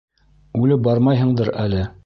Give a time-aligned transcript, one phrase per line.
[0.61, 1.89] Үлеп бармайһыңдыр әле.